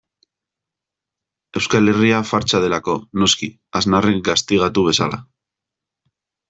[1.61, 5.25] Euskal Herria fartsa delako, noski, Aznarrek gaztigatu bezala.